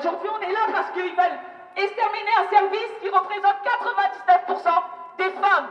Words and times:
Aujourd'hui, 0.00 0.30
on 0.32 0.40
est 0.40 0.52
là 0.52 0.60
parce 0.72 0.90
qu'ils 0.92 1.14
veulent 1.14 1.38
exterminer 1.76 2.30
un 2.38 2.48
service 2.48 2.90
qui 3.02 3.10
représente 3.10 3.56
99% 4.38 4.82
des 5.18 5.30
femmes. 5.32 5.68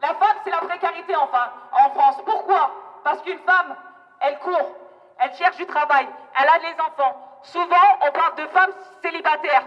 La 0.00 0.14
femme, 0.14 0.36
c'est 0.44 0.50
la 0.50 0.58
précarité 0.58 1.16
enfin 1.16 1.50
en 1.72 1.90
France. 1.90 2.22
Pourquoi? 2.24 2.70
Parce 3.02 3.20
qu'une 3.22 3.40
femme, 3.40 3.74
elle 4.20 4.38
court, 4.38 4.70
elle 5.18 5.34
cherche 5.34 5.56
du 5.56 5.66
travail, 5.66 6.06
elle 6.40 6.48
a 6.48 6.58
des 6.60 6.80
enfants. 6.80 7.40
Souvent, 7.42 7.98
on 8.02 8.12
parle 8.12 8.36
de 8.36 8.46
femmes 8.46 8.72
célibataires, 9.02 9.64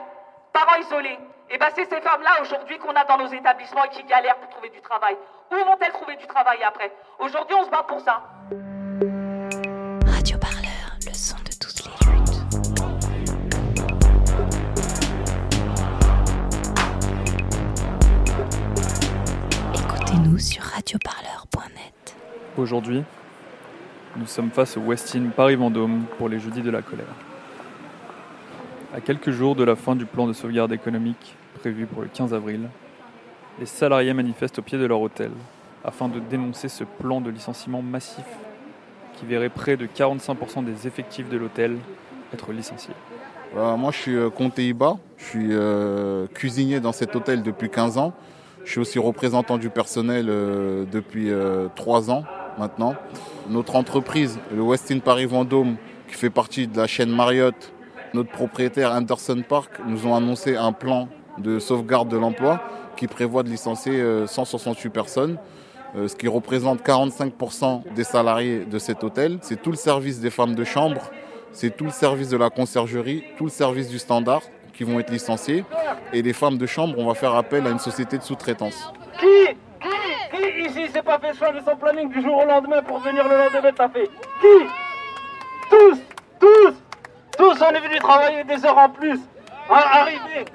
parents 0.53 0.77
isolés. 0.77 1.19
Et 1.49 1.57
bien, 1.57 1.67
c'est 1.75 1.85
ces 1.85 1.99
femmes-là 1.99 2.41
aujourd'hui 2.41 2.79
qu'on 2.79 2.95
a 2.95 3.03
dans 3.03 3.17
nos 3.17 3.27
établissements 3.27 3.83
et 3.83 3.89
qui 3.89 4.03
galèrent 4.03 4.37
pour 4.37 4.49
trouver 4.51 4.69
du 4.69 4.81
travail. 4.81 5.17
Où 5.51 5.55
vont-elles 5.55 5.91
trouver 5.91 6.15
du 6.15 6.27
travail 6.27 6.63
après? 6.63 6.93
Aujourd'hui, 7.19 7.55
on 7.59 7.65
se 7.65 7.69
bat 7.69 7.83
pour 7.83 7.99
ça. 7.99 8.21
Aujourd'hui, 22.57 23.03
nous 24.15 24.25
sommes 24.25 24.49
face 24.49 24.77
au 24.77 24.81
Westin 24.81 25.27
Paris-Vendôme 25.35 26.05
pour 26.17 26.27
les 26.27 26.39
Jeudis 26.39 26.63
de 26.63 26.71
la 26.71 26.81
colère. 26.81 27.05
À 28.95 28.99
quelques 28.99 29.29
jours 29.29 29.55
de 29.55 29.63
la 29.63 29.75
fin 29.75 29.95
du 29.95 30.07
plan 30.07 30.25
de 30.25 30.33
sauvegarde 30.33 30.73
économique 30.73 31.35
prévu 31.59 31.85
pour 31.85 32.01
le 32.01 32.07
15 32.11 32.33
avril, 32.33 32.61
les 33.59 33.67
salariés 33.67 34.13
manifestent 34.13 34.57
au 34.57 34.63
pied 34.63 34.79
de 34.79 34.85
leur 34.85 35.01
hôtel 35.01 35.29
afin 35.85 36.07
de 36.07 36.19
dénoncer 36.19 36.67
ce 36.67 36.83
plan 36.83 37.21
de 37.21 37.29
licenciement 37.29 37.83
massif 37.83 38.25
qui 39.17 39.27
verrait 39.27 39.49
près 39.49 39.77
de 39.77 39.85
45% 39.85 40.65
des 40.65 40.87
effectifs 40.87 41.29
de 41.29 41.37
l'hôtel 41.37 41.77
être 42.33 42.51
licenciés. 42.53 42.95
Euh, 43.55 43.77
moi, 43.77 43.91
je 43.91 43.97
suis 43.97 44.15
euh, 44.15 44.31
Comte 44.31 44.57
Iba. 44.57 44.97
Je 45.17 45.25
suis 45.25 45.49
euh, 45.51 46.25
cuisinier 46.33 46.79
dans 46.79 46.91
cet 46.91 47.15
hôtel 47.15 47.43
depuis 47.43 47.69
15 47.69 47.99
ans. 47.99 48.13
Je 48.65 48.71
suis 48.71 48.79
aussi 48.79 48.97
représentant 48.97 49.59
du 49.59 49.69
personnel 49.69 50.25
depuis 50.25 51.31
3 51.75 52.11
ans 52.11 52.25
maintenant. 52.57 52.95
Notre 53.49 53.75
entreprise, 53.75 54.39
le 54.53 54.61
Westin 54.61 54.99
Paris 54.99 55.25
Vendôme, 55.25 55.77
qui 56.07 56.15
fait 56.15 56.29
partie 56.29 56.67
de 56.67 56.77
la 56.77 56.87
chaîne 56.87 57.09
Marriott, 57.09 57.71
notre 58.13 58.31
propriétaire 58.31 58.91
Anderson 58.91 59.43
Park, 59.47 59.71
nous 59.85 60.07
ont 60.07 60.15
annoncé 60.15 60.55
un 60.55 60.71
plan 60.71 61.07
de 61.37 61.59
sauvegarde 61.59 62.09
de 62.09 62.17
l'emploi 62.17 62.61
qui 62.95 63.07
prévoit 63.07 63.43
de 63.43 63.49
licencier 63.49 63.93
euh, 63.93 64.25
168 64.25 64.89
personnes, 64.89 65.37
euh, 65.95 66.07
ce 66.07 66.15
qui 66.15 66.27
représente 66.27 66.81
45% 66.81 67.93
des 67.93 68.03
salariés 68.03 68.65
de 68.65 68.79
cet 68.79 69.03
hôtel. 69.03 69.37
C'est 69.41 69.61
tout 69.61 69.71
le 69.71 69.77
service 69.77 70.19
des 70.19 70.29
femmes 70.29 70.55
de 70.55 70.63
chambre, 70.63 71.11
c'est 71.51 71.75
tout 71.75 71.85
le 71.85 71.91
service 71.91 72.29
de 72.29 72.37
la 72.37 72.49
conciergerie, 72.49 73.23
tout 73.37 73.45
le 73.45 73.51
service 73.51 73.89
du 73.89 73.99
standard 73.99 74.41
qui 74.73 74.83
vont 74.83 74.99
être 74.99 75.11
licenciés. 75.11 75.63
Et 76.13 76.21
les 76.21 76.33
femmes 76.33 76.57
de 76.57 76.65
chambre, 76.65 76.95
on 76.97 77.07
va 77.07 77.13
faire 77.13 77.35
appel 77.35 77.65
à 77.67 77.69
une 77.69 77.79
société 77.79 78.17
de 78.17 78.23
sous-traitance. 78.23 78.91
Qui 79.19 79.55
ici 80.77 80.91
s'est 80.91 81.01
pas 81.01 81.19
fait 81.19 81.33
choix 81.33 81.51
de 81.51 81.59
son 81.59 81.75
planning 81.75 82.09
du 82.09 82.21
jour 82.21 82.37
au 82.37 82.45
lendemain 82.45 82.81
pour 82.81 82.99
venir 82.99 83.27
le 83.27 83.37
lendemain 83.37 83.71
taper 83.71 84.09
Qui 84.41 84.67
Tous 85.69 85.99
Tous 86.39 86.73
Tous 87.37 87.61
on 87.61 87.69
est 87.69 87.79
venu 87.79 87.99
travailler 87.99 88.43
des 88.43 88.65
heures 88.65 88.77
en 88.77 88.89
plus. 88.89 89.19
À 89.69 90.01
arriver 90.01 90.45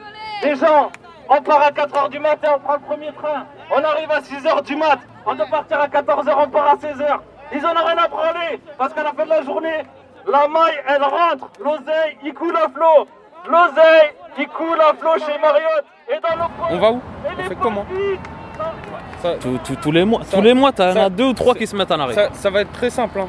Des 0.42 0.56
gens, 0.56 0.90
on 1.28 1.42
part 1.42 1.62
à 1.62 1.70
4h 1.70 2.08
du 2.10 2.18
matin, 2.18 2.52
on 2.56 2.60
prend 2.60 2.74
le 2.74 2.80
premier 2.80 3.12
train. 3.12 3.46
On 3.70 3.82
arrive 3.82 4.10
à 4.10 4.20
6h 4.20 4.62
du 4.64 4.76
mat. 4.76 4.98
On 5.26 5.34
doit 5.34 5.46
partir 5.46 5.80
à 5.80 5.88
14h, 5.88 6.34
on 6.36 6.48
part 6.48 6.68
à 6.70 6.76
16h. 6.76 7.18
Ils 7.54 7.66
en 7.66 7.70
ont 7.70 7.84
rien 7.84 7.98
à 7.98 8.08
branler 8.08 8.60
parce 8.78 8.94
qu'à 8.94 9.02
la 9.02 9.12
fin 9.12 9.24
de 9.24 9.30
la 9.30 9.42
journée, 9.42 9.82
la 10.26 10.48
maille, 10.48 10.80
elle 10.88 11.02
rentre. 11.02 11.50
L'oseille, 11.60 12.16
il 12.24 12.32
coule 12.32 12.56
à 12.56 12.68
flot. 12.68 13.06
L'oseille, 13.46 14.12
il 14.38 14.48
coule 14.48 14.80
à 14.80 14.94
flot 14.94 15.18
chez 15.18 15.38
Marriott. 15.38 15.84
Et 16.08 16.18
dans 16.20 16.36
le 16.36 16.50
On 16.70 16.78
va 16.78 16.92
où 16.92 17.00
On 17.26 17.42
fait 17.48 17.56
comment 17.56 17.86
ça, 19.22 19.34
Tous- 19.80 19.92
les 19.92 20.04
mois, 20.04 20.20
Ça- 20.24 20.36
tous 20.36 20.42
les 20.42 20.54
mois, 20.54 20.72
t'en 20.72 20.96
as 20.96 21.08
deux 21.10 21.24
ou 21.26 21.32
trois 21.32 21.54
qui 21.54 21.66
se 21.66 21.74
mettent 21.76 21.92
en 21.92 22.00
arrêt. 22.00 22.14
ça, 22.14 22.28
ça 22.34 22.50
va 22.50 22.60
être 22.62 22.72
très 22.72 22.90
simple. 22.90 23.20
hein. 23.20 23.28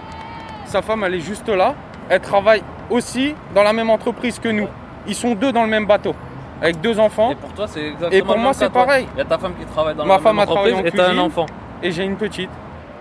Sa 0.65 0.81
femme, 0.81 1.03
elle 1.05 1.15
est 1.15 1.19
juste 1.19 1.47
là. 1.49 1.73
Elle 2.09 2.19
travaille 2.21 2.61
aussi 2.89 3.35
dans 3.53 3.63
la 3.63 3.73
même 3.73 3.89
entreprise 3.89 4.39
que 4.39 4.49
nous. 4.49 4.67
Ils 5.07 5.15
sont 5.15 5.35
deux 5.35 5.51
dans 5.51 5.63
le 5.63 5.69
même 5.69 5.85
bateau, 5.85 6.15
avec 6.61 6.79
deux 6.81 6.99
enfants. 6.99 7.31
Et 7.31 7.35
pour 7.35 7.51
toi, 7.53 7.67
c'est 7.67 7.81
exactement 7.81 8.11
Et 8.11 8.21
pour 8.21 8.37
moi, 8.37 8.53
c'est 8.53 8.69
pareil. 8.71 9.07
Il 9.15 9.17
y 9.19 9.21
a 9.21 9.25
ta 9.25 9.37
femme 9.37 9.53
qui 9.59 9.65
travaille 9.65 9.95
dans 9.95 10.05
Ma 10.05 10.15
la 10.15 10.19
femme 10.19 10.35
même 10.37 10.43
a 10.43 10.45
travaillé 10.45 10.73
entreprise 10.73 10.99
en 11.01 11.03
et 11.03 11.07
t'as 11.07 11.13
un 11.13 11.25
enfant. 11.25 11.45
Et 11.81 11.91
j'ai 11.91 12.03
une 12.03 12.15
petite. 12.15 12.49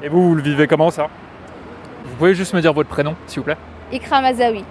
Et 0.03 0.09
vous, 0.09 0.29
vous 0.29 0.35
le 0.35 0.43
vivez 0.43 0.67
comment 0.67 0.91
ça? 0.91 1.07
Vous 2.05 2.17
pouvez 2.17 2.35
juste 2.35 2.53
me 2.55 2.61
dire 2.61 2.73
votre 2.73 2.89
prénom, 2.89 3.15
s'il 3.27 3.39
vous 3.41 3.45
plaît? 3.45 3.57
Ikra 3.93 4.21
Mazawi. 4.21 4.65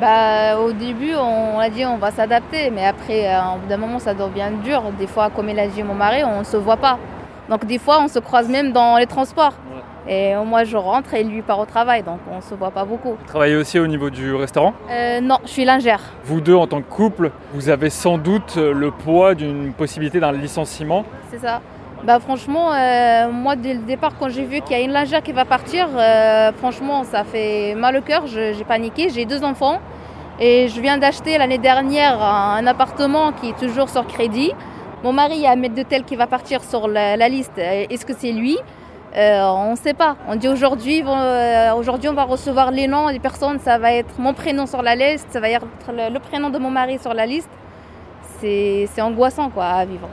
Bah, 0.00 0.58
au 0.58 0.72
début, 0.72 1.14
on 1.14 1.58
a 1.58 1.68
dit 1.68 1.84
on 1.84 1.98
va 1.98 2.10
s'adapter, 2.10 2.70
mais 2.70 2.86
après, 2.86 3.26
euh, 3.32 3.38
au 3.54 3.58
bout 3.58 3.68
d'un 3.68 3.76
moment, 3.76 3.98
ça 3.98 4.14
devient 4.14 4.48
dur. 4.64 4.82
Des 4.98 5.06
fois, 5.06 5.30
comme 5.30 5.48
il 5.50 5.58
a 5.60 5.66
dit 5.66 5.82
mon 5.82 5.94
mari, 5.94 6.24
on 6.24 6.40
ne 6.40 6.44
se 6.44 6.56
voit 6.56 6.78
pas. 6.78 6.98
Donc, 7.48 7.66
des 7.66 7.78
fois, 7.78 8.00
on 8.00 8.08
se 8.08 8.18
croise 8.18 8.48
même 8.48 8.72
dans 8.72 8.96
les 8.96 9.06
transports. 9.06 9.54
Et 10.08 10.34
euh, 10.34 10.44
moi, 10.44 10.64
je 10.64 10.76
rentre 10.76 11.14
et 11.14 11.22
lui 11.22 11.42
part 11.42 11.60
au 11.60 11.64
travail, 11.64 12.02
donc 12.02 12.18
on 12.30 12.36
ne 12.36 12.40
se 12.40 12.54
voit 12.54 12.72
pas 12.72 12.84
beaucoup. 12.84 13.10
Vous 13.10 13.26
travaillez 13.26 13.54
aussi 13.54 13.78
au 13.78 13.86
niveau 13.86 14.10
du 14.10 14.34
restaurant? 14.34 14.74
Euh, 14.90 15.20
non, 15.20 15.38
je 15.44 15.50
suis 15.50 15.64
lingère. 15.64 16.00
Vous 16.24 16.40
deux, 16.40 16.56
en 16.56 16.66
tant 16.66 16.80
que 16.82 16.90
couple, 16.90 17.30
vous 17.54 17.68
avez 17.68 17.88
sans 17.88 18.18
doute 18.18 18.56
le 18.56 18.90
poids 18.90 19.34
d'une 19.36 19.72
possibilité 19.72 20.18
d'un 20.18 20.32
licenciement. 20.32 21.04
C'est 21.30 21.38
ça. 21.38 21.60
Bah 22.04 22.18
franchement, 22.18 22.72
euh, 22.72 23.30
moi 23.30 23.54
dès 23.54 23.74
le 23.74 23.80
départ 23.82 24.14
quand 24.18 24.28
j'ai 24.28 24.44
vu 24.44 24.60
qu'il 24.60 24.76
y 24.76 24.80
a 24.80 24.82
une 24.82 24.90
lingère 24.90 25.22
qui 25.22 25.30
va 25.30 25.44
partir, 25.44 25.86
euh, 25.94 26.50
franchement 26.58 27.04
ça 27.04 27.22
fait 27.22 27.76
mal 27.76 27.96
au 27.96 28.00
cœur, 28.00 28.26
j'ai 28.26 28.64
paniqué, 28.66 29.08
j'ai 29.08 29.24
deux 29.24 29.44
enfants 29.44 29.78
et 30.40 30.66
je 30.66 30.80
viens 30.80 30.98
d'acheter 30.98 31.38
l'année 31.38 31.58
dernière 31.58 32.20
un 32.20 32.66
appartement 32.66 33.30
qui 33.30 33.50
est 33.50 33.56
toujours 33.56 33.88
sur 33.88 34.04
crédit. 34.08 34.52
Mon 35.02 35.12
mari 35.12 35.34
il 35.36 35.42
y 35.42 35.46
a 35.46 35.50
un 35.50 35.56
maître 35.56 35.74
d'hôtel 35.74 36.04
qui 36.04 36.14
va 36.16 36.26
partir 36.26 36.62
sur 36.62 36.86
la, 36.86 37.16
la 37.16 37.28
liste, 37.28 37.58
est-ce 37.58 38.06
que 38.06 38.12
c'est 38.16 38.32
lui 38.32 38.56
Euh, 39.14 39.42
On 39.44 39.72
ne 39.72 39.76
sait 39.76 39.92
pas. 39.94 40.16
On 40.28 40.36
dit 40.36 40.48
aujourd'hui, 40.48 41.02
euh, 41.06 41.74
aujourd'hui 41.74 42.08
on 42.08 42.14
va 42.14 42.24
recevoir 42.24 42.70
les 42.70 42.86
noms 42.88 43.10
des 43.10 43.18
personnes, 43.18 43.58
ça 43.58 43.76
va 43.78 43.92
être 43.92 44.14
mon 44.18 44.32
prénom 44.32 44.64
sur 44.66 44.80
la 44.80 44.94
liste, 44.94 45.26
ça 45.30 45.40
va 45.40 45.48
être 45.50 45.66
le, 45.88 46.04
le 46.16 46.18
prénom 46.18 46.48
de 46.50 46.58
mon 46.58 46.70
mari 46.70 46.98
sur 46.98 47.12
la 47.12 47.26
liste. 47.26 47.50
C'est 48.38 48.88
c'est 48.92 49.02
angoissant 49.02 49.50
quoi 49.50 49.66
à 49.66 49.84
vivre. 49.84 50.08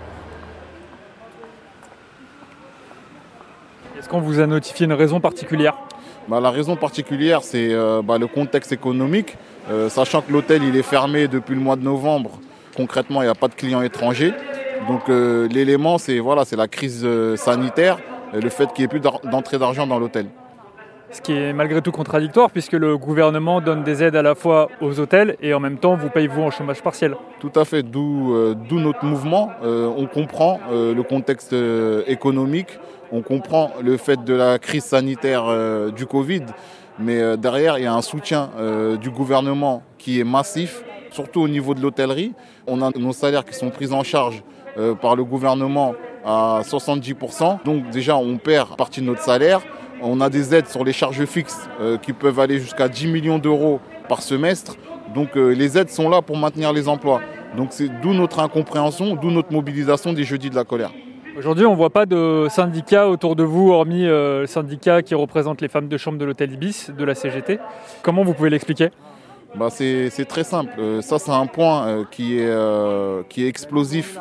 Est-ce 3.98 4.10
qu'on 4.10 4.22
vous 4.22 4.40
a 4.40 4.48
notifié 4.48 4.86
une 4.86 4.94
raison 4.94 5.20
particulière? 5.20 5.76
Bah, 6.28 6.40
la 6.42 6.52
raison 6.52 6.76
particulière, 6.76 7.42
c'est 7.44 7.70
euh, 7.72 8.02
bah, 8.04 8.18
le 8.18 8.28
contexte 8.28 8.72
économique. 8.72 9.38
Euh, 9.70 9.88
sachant 9.90 10.22
que 10.22 10.32
l'hôtel 10.32 10.64
il 10.64 10.76
est 10.76 10.84
fermé 10.96 11.28
depuis 11.28 11.54
le 11.56 11.62
mois 11.62 11.76
de 11.76 11.84
novembre, 11.84 12.32
concrètement, 12.76 13.22
il 13.22 13.26
n'y 13.26 13.32
a 13.32 13.36
pas 13.36 13.48
de 13.48 13.56
clients 13.56 13.82
étrangers. 13.82 14.34
Donc 14.88 15.10
euh, 15.10 15.48
l'élément, 15.48 15.98
c'est 15.98 16.20
voilà, 16.20 16.46
c'est 16.46 16.56
la 16.56 16.68
crise 16.68 17.02
euh, 17.04 17.36
sanitaire 17.36 18.00
et 18.34 18.40
le 18.40 18.50
fait 18.50 18.72
qu'il 18.74 18.84
n'y 18.84 18.86
ait 18.86 19.00
plus 19.00 19.00
d'entrée 19.00 19.58
d'argent 19.58 19.86
dans 19.86 20.00
l'hôtel. 20.00 20.28
Ce 21.12 21.22
qui 21.22 21.34
est 21.34 21.54
malgré 21.54 21.82
tout 21.82 21.92
contradictoire 21.92 22.52
puisque 22.52 22.74
le 22.74 22.96
gouvernement 22.96 23.62
donne 23.62 23.84
des 23.84 24.04
aides 24.04 24.16
à 24.16 24.22
la 24.22 24.36
fois 24.36 24.70
aux 24.80 25.00
hôtels 25.00 25.38
et 25.42 25.56
en 25.56 25.60
même 25.60 25.78
temps 25.78 25.96
vous 25.96 26.10
payez 26.10 26.28
vous 26.28 26.44
en 26.44 26.52
chômage 26.52 26.84
partiel. 26.84 27.16
Tout 27.40 27.52
à 27.56 27.66
fait, 27.66 27.82
d'où 27.82 28.36
euh, 28.36 28.54
notre 28.72 29.04
mouvement. 29.04 29.50
On 29.64 30.06
comprend 30.06 30.60
le 30.72 31.02
contexte 31.02 31.56
économique, 32.08 32.80
on 33.12 33.22
comprend 33.22 33.72
le 33.84 33.98
fait 33.98 34.24
de 34.24 34.34
la 34.36 34.60
crise 34.60 34.84
sanitaire 34.84 35.92
du 35.92 36.06
Covid, 36.06 36.46
mais 37.00 37.38
derrière, 37.38 37.80
il 37.80 37.86
y 37.86 37.88
a 37.88 37.94
un 37.94 38.02
soutien 38.02 38.52
du 39.02 39.10
gouvernement 39.10 39.82
qui 39.98 40.20
est 40.20 40.24
massif, 40.24 40.84
surtout 41.12 41.42
au 41.42 41.48
niveau 41.48 41.74
de 41.74 41.82
l'hôtellerie. 41.82 42.34
On 42.68 42.82
a 42.82 42.92
nos 42.98 43.14
salaires 43.14 43.46
qui 43.46 43.56
sont 43.56 43.72
pris 43.72 43.92
en 43.92 44.04
charge 44.04 44.44
euh, 44.78 44.94
par 44.94 45.16
le 45.16 45.24
gouvernement 45.24 45.96
à 46.26 46.62
70%. 46.64 47.64
Donc 47.64 47.90
déjà, 47.90 48.18
on 48.18 48.38
perd 48.38 48.76
partie 48.76 49.02
de 49.02 49.06
notre 49.06 49.22
salaire. 49.22 49.62
On 50.02 50.22
a 50.22 50.30
des 50.30 50.54
aides 50.54 50.68
sur 50.68 50.84
les 50.84 50.94
charges 50.94 51.26
fixes 51.26 51.68
euh, 51.82 51.98
qui 51.98 52.14
peuvent 52.14 52.40
aller 52.40 52.60
jusqu'à 52.60 52.88
10 52.88 53.08
millions 53.08 53.40
d'euros 53.40 53.80
par 54.08 54.22
semestre. 54.22 54.76
Donc 55.14 55.36
euh, 55.36 55.50
les 55.50 55.78
aides 55.78 55.90
sont 55.90 56.10
là 56.10 56.22
pour 56.22 56.38
maintenir 56.38 56.72
les 56.72 56.88
emplois. 56.88 57.22
Donc 57.58 57.70
c'est 57.72 57.90
d'où 58.02 58.14
notre 58.14 58.40
incompréhension, 58.40 59.16
d'où 59.16 59.32
notre 59.32 59.52
mobilisation 59.52 60.14
des 60.14 60.24
jeudis 60.24 60.50
de 60.50 60.56
la 60.56 60.64
colère. 60.64 60.92
Aujourd'hui, 61.38 61.66
on 61.66 61.72
ne 61.72 61.78
voit 61.78 61.90
pas 61.90 62.06
de 62.06 62.48
syndicat 62.50 63.10
autour 63.10 63.36
de 63.36 63.44
vous, 63.44 63.72
hormis 63.72 64.04
le 64.04 64.46
syndicat 64.46 65.02
qui 65.02 65.16
représente 65.16 65.62
les 65.62 65.70
femmes 65.70 65.88
de 65.88 65.98
chambre 65.98 66.18
de 66.18 66.26
l'hôtel 66.26 66.52
Ibis, 66.52 66.92
de 66.96 67.04
la 67.04 67.16
CGT. 67.16 67.60
Comment 68.04 68.24
vous 68.24 68.34
pouvez 68.34 68.50
l'expliquer? 68.50 68.90
Bah, 69.56 69.70
c'est 69.70 70.26
très 70.28 70.44
simple. 70.44 70.72
Euh, 70.80 71.02
ça, 71.02 71.20
c'est 71.20 71.32
un 71.32 71.48
point 71.48 71.88
euh, 71.88 72.04
qui, 72.10 72.38
est, 72.38 72.48
euh, 72.48 73.24
qui 73.28 73.44
est 73.44 73.48
explosif 73.48 74.18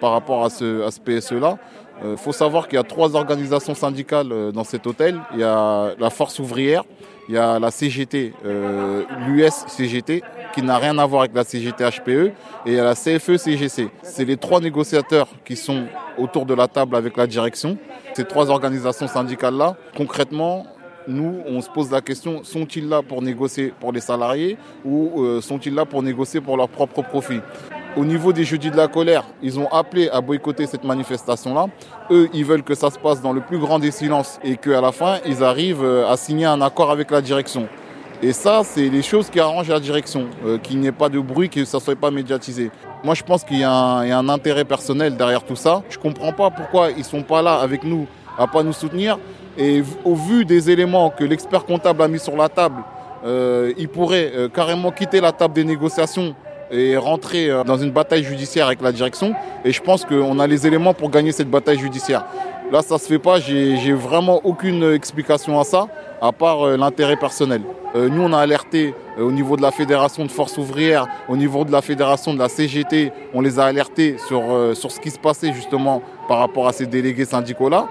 par 0.00 0.12
rapport 0.12 0.44
à 0.44 0.50
ce, 0.50 0.82
à 0.82 0.90
ce 0.90 1.00
PSE-là. 1.00 1.58
Il 2.02 2.16
faut 2.16 2.32
savoir 2.32 2.66
qu'il 2.66 2.76
y 2.76 2.80
a 2.80 2.82
trois 2.82 3.14
organisations 3.14 3.74
syndicales 3.74 4.52
dans 4.52 4.64
cet 4.64 4.86
hôtel. 4.86 5.20
Il 5.34 5.40
y 5.40 5.44
a 5.44 5.90
la 5.98 6.08
Force 6.08 6.38
ouvrière, 6.38 6.84
il 7.30 7.34
y 7.34 7.38
a 7.38 7.60
la 7.60 7.70
CGT, 7.70 8.32
euh, 8.44 9.04
l'US 9.24 9.52
CGT, 9.68 10.24
qui 10.52 10.62
n'a 10.62 10.78
rien 10.78 10.98
à 10.98 11.06
voir 11.06 11.22
avec 11.22 11.32
la 11.32 11.44
CGT 11.44 11.84
HPE, 11.84 12.10
et 12.10 12.32
il 12.66 12.72
y 12.72 12.78
a 12.80 12.82
la 12.82 12.96
CFE 12.96 13.36
CGC. 13.36 13.88
C'est 14.02 14.24
les 14.24 14.36
trois 14.36 14.60
négociateurs 14.60 15.28
qui 15.44 15.54
sont 15.54 15.84
autour 16.18 16.44
de 16.44 16.54
la 16.54 16.66
table 16.66 16.96
avec 16.96 17.16
la 17.16 17.28
direction. 17.28 17.78
Ces 18.14 18.24
trois 18.24 18.50
organisations 18.50 19.06
syndicales-là, 19.06 19.76
concrètement, 19.96 20.66
nous, 21.10 21.40
on 21.46 21.60
se 21.60 21.68
pose 21.68 21.90
la 21.90 22.00
question, 22.00 22.40
sont-ils 22.44 22.88
là 22.88 23.02
pour 23.02 23.20
négocier 23.22 23.72
pour 23.78 23.92
les 23.92 24.00
salariés 24.00 24.56
ou 24.84 25.22
euh, 25.22 25.40
sont-ils 25.40 25.74
là 25.74 25.84
pour 25.84 26.02
négocier 26.02 26.40
pour 26.40 26.56
leur 26.56 26.68
propre 26.68 27.02
profit? 27.02 27.40
Au 27.96 28.04
niveau 28.04 28.32
des 28.32 28.44
jeudis 28.44 28.70
de 28.70 28.76
la 28.76 28.86
colère, 28.86 29.24
ils 29.42 29.58
ont 29.58 29.66
appelé 29.68 30.08
à 30.10 30.20
boycotter 30.20 30.66
cette 30.66 30.84
manifestation-là. 30.84 31.66
Eux, 32.10 32.28
ils 32.32 32.44
veulent 32.44 32.62
que 32.62 32.74
ça 32.76 32.88
se 32.90 32.98
passe 32.98 33.20
dans 33.20 33.32
le 33.32 33.40
plus 33.40 33.58
grand 33.58 33.80
des 33.80 33.90
silences 33.90 34.38
et 34.44 34.56
qu'à 34.56 34.80
la 34.80 34.92
fin, 34.92 35.18
ils 35.26 35.42
arrivent 35.42 35.82
euh, 35.84 36.08
à 36.08 36.16
signer 36.16 36.46
un 36.46 36.60
accord 36.62 36.90
avec 36.90 37.10
la 37.10 37.20
direction. 37.20 37.68
Et 38.22 38.32
ça, 38.32 38.60
c'est 38.64 38.88
les 38.90 39.02
choses 39.02 39.30
qui 39.30 39.40
arrangent 39.40 39.70
la 39.70 39.80
direction, 39.80 40.26
euh, 40.44 40.58
qu'il 40.58 40.78
n'y 40.78 40.86
ait 40.86 40.92
pas 40.92 41.08
de 41.08 41.18
bruit, 41.18 41.48
que 41.48 41.64
ça 41.64 41.78
ne 41.78 41.82
soit 41.82 41.96
pas 41.96 42.10
médiatisé. 42.10 42.70
Moi, 43.02 43.14
je 43.14 43.22
pense 43.22 43.42
qu'il 43.42 43.58
y, 43.58 43.64
a 43.64 43.72
un- 43.72 44.28
intérêt 44.28 44.64
personnel 44.66 45.16
derrière 45.16 45.42
tout 45.42 45.56
ça. 45.56 45.82
Je 45.88 45.96
ne 45.96 46.02
comprends 46.02 46.32
pas 46.32 46.50
pourquoi 46.50 46.90
ils 46.90 46.98
ne 46.98 47.02
sont 47.02 47.22
pas 47.22 47.40
là 47.42 47.54
avec 47.60 47.82
nous, 47.82 48.06
à 48.38 48.46
pas 48.46 48.62
nous 48.62 48.74
soutenir. 48.74 49.18
Et 49.58 49.82
au 50.04 50.14
vu 50.14 50.44
des 50.44 50.70
éléments 50.70 51.10
que 51.10 51.24
l'expert 51.24 51.64
comptable 51.64 52.02
a 52.02 52.08
mis 52.08 52.18
sur 52.18 52.36
la 52.36 52.48
table, 52.48 52.82
euh, 53.24 53.72
il 53.76 53.88
pourrait 53.88 54.32
euh, 54.34 54.48
carrément 54.48 54.90
quitter 54.90 55.20
la 55.20 55.32
table 55.32 55.54
des 55.54 55.64
négociations 55.64 56.34
et 56.70 56.96
rentrer 56.96 57.50
euh, 57.50 57.64
dans 57.64 57.76
une 57.76 57.90
bataille 57.90 58.22
judiciaire 58.22 58.66
avec 58.66 58.80
la 58.80 58.92
direction. 58.92 59.34
Et 59.64 59.72
je 59.72 59.82
pense 59.82 60.04
qu'on 60.04 60.38
a 60.38 60.46
les 60.46 60.66
éléments 60.66 60.94
pour 60.94 61.10
gagner 61.10 61.32
cette 61.32 61.50
bataille 61.50 61.78
judiciaire. 61.78 62.24
Là, 62.72 62.82
ça 62.82 62.98
se 62.98 63.06
fait 63.06 63.18
pas. 63.18 63.40
J'ai 63.40 63.92
vraiment 63.92 64.40
aucune 64.44 64.94
explication 64.94 65.58
à 65.58 65.64
ça, 65.64 65.88
à 66.20 66.32
part 66.32 66.66
euh, 66.66 66.76
l'intérêt 66.76 67.16
personnel. 67.16 67.62
Euh, 67.96 68.08
nous, 68.08 68.22
on 68.22 68.32
a 68.32 68.38
alerté 68.38 68.94
euh, 69.18 69.22
au 69.22 69.32
niveau 69.32 69.56
de 69.56 69.62
la 69.62 69.70
fédération 69.70 70.24
de 70.24 70.30
force 70.30 70.58
ouvrière, 70.58 71.06
au 71.28 71.36
niveau 71.36 71.64
de 71.64 71.72
la 71.72 71.82
fédération 71.82 72.34
de 72.34 72.38
la 72.38 72.48
CGT, 72.48 73.12
on 73.34 73.40
les 73.40 73.58
a 73.58 73.64
alertés 73.64 74.16
sur, 74.18 74.42
sur 74.74 74.90
ce 74.90 75.00
qui 75.00 75.10
se 75.10 75.18
passait 75.18 75.52
justement 75.52 76.02
par 76.28 76.38
rapport 76.38 76.68
à 76.68 76.72
ces 76.72 76.86
délégués 76.86 77.24
syndicaux-là. 77.24 77.86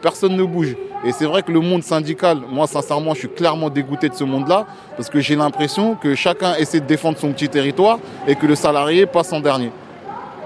Personne 0.00 0.36
ne 0.36 0.44
bouge. 0.44 0.76
Et 1.04 1.12
c'est 1.12 1.24
vrai 1.24 1.42
que 1.42 1.50
le 1.50 1.60
monde 1.60 1.82
syndical, 1.82 2.40
moi 2.50 2.66
sincèrement, 2.66 3.14
je 3.14 3.20
suis 3.20 3.28
clairement 3.28 3.68
dégoûté 3.68 4.08
de 4.08 4.14
ce 4.14 4.24
monde-là, 4.24 4.66
parce 4.96 5.10
que 5.10 5.20
j'ai 5.20 5.36
l'impression 5.36 5.94
que 5.94 6.14
chacun 6.14 6.54
essaie 6.54 6.80
de 6.80 6.86
défendre 6.86 7.18
son 7.18 7.32
petit 7.32 7.48
territoire 7.48 7.98
et 8.26 8.34
que 8.34 8.46
le 8.46 8.54
salarié 8.54 9.06
passe 9.06 9.32
en 9.32 9.40
dernier. 9.40 9.70